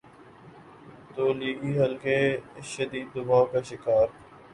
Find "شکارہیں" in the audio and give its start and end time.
3.69-4.13